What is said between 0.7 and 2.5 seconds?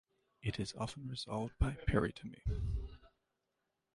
often resolved by peritomy.